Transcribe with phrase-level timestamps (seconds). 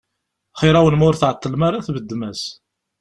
[0.59, 2.41] Xir-awen ma ur tεeṭṭlem ara tbeddem-as.